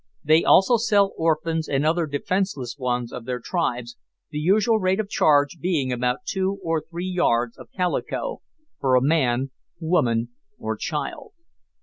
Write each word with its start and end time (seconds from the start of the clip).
They 0.23 0.43
also 0.43 0.77
sell 0.77 1.13
orphans 1.15 1.69
and 1.69 1.85
other 1.85 2.07
defenceless 2.07 2.75
ones 2.75 3.13
of 3.13 3.25
their 3.25 3.39
tribes, 3.39 3.97
the 4.31 4.39
usual 4.39 4.79
rate 4.79 4.99
of 4.99 5.07
charge 5.07 5.59
being 5.61 5.93
about 5.93 6.25
two 6.25 6.57
or 6.63 6.83
three 6.89 7.05
yards 7.05 7.55
of 7.55 7.69
calico 7.71 8.41
for 8.79 8.95
a 8.95 8.99
man, 9.03 9.51
woman, 9.79 10.29
or 10.57 10.75
child. 10.75 11.33